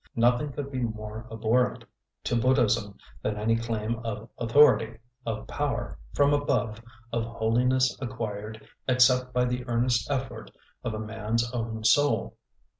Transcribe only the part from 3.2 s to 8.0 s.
than any claim of authority, of power, from above, of holiness